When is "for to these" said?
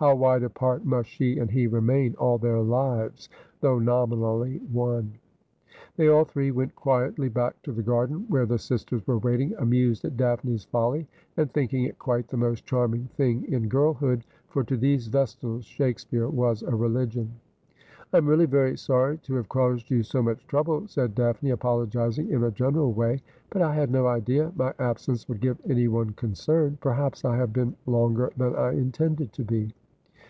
14.48-15.06